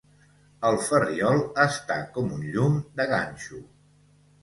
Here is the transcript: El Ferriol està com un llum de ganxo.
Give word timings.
El 0.69 0.77
Ferriol 0.85 1.43
està 1.67 2.01
com 2.17 2.35
un 2.41 2.51
llum 2.57 2.83
de 2.99 3.11
ganxo. 3.15 3.65